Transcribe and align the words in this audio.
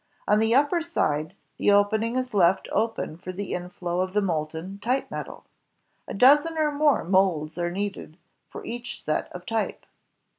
On 0.27 0.39
the 0.39 0.55
upper 0.55 0.81
side, 0.81 1.35
the 1.57 1.69
opening 1.71 2.15
is 2.15 2.33
left 2.33 2.67
open 2.71 3.17
for 3.17 3.31
the 3.31 3.53
inflow 3.53 3.99
of 4.01 4.13
the 4.13 4.21
molten 4.21 4.79
type 4.79 5.11
metal. 5.11 5.45
A 6.07 6.13
dozen 6.15 6.57
or 6.57 6.71
more 6.71 7.03
molds 7.03 7.59
are 7.59 7.69
needed 7.69 8.17
for 8.49 8.65
each 8.65 9.03
set 9.05 9.31
of 9.31 9.45
type. 9.45 9.85